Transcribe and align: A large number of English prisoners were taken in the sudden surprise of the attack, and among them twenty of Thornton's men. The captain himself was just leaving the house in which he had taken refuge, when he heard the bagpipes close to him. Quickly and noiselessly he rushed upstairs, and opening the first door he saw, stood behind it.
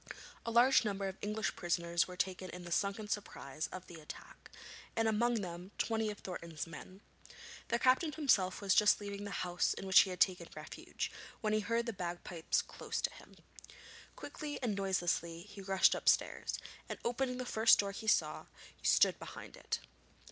A 0.47 0.49
large 0.49 0.83
number 0.83 1.07
of 1.07 1.17
English 1.21 1.55
prisoners 1.55 2.07
were 2.07 2.17
taken 2.17 2.49
in 2.49 2.63
the 2.63 2.71
sudden 2.71 3.07
surprise 3.07 3.67
of 3.67 3.85
the 3.85 3.99
attack, 4.01 4.49
and 4.95 5.07
among 5.07 5.41
them 5.41 5.69
twenty 5.77 6.09
of 6.09 6.17
Thornton's 6.17 6.65
men. 6.65 7.01
The 7.67 7.77
captain 7.77 8.11
himself 8.11 8.61
was 8.61 8.73
just 8.73 8.99
leaving 8.99 9.25
the 9.25 9.43
house 9.45 9.75
in 9.75 9.85
which 9.85 9.99
he 9.99 10.09
had 10.09 10.19
taken 10.19 10.47
refuge, 10.55 11.11
when 11.41 11.53
he 11.53 11.59
heard 11.59 11.85
the 11.85 11.93
bagpipes 11.93 12.63
close 12.63 12.99
to 13.01 13.13
him. 13.13 13.35
Quickly 14.15 14.57
and 14.63 14.75
noiselessly 14.75 15.43
he 15.43 15.61
rushed 15.61 15.93
upstairs, 15.93 16.57
and 16.89 16.97
opening 17.05 17.37
the 17.37 17.45
first 17.45 17.77
door 17.77 17.91
he 17.91 18.07
saw, 18.07 18.47
stood 18.81 19.19
behind 19.19 19.55
it. 19.55 19.81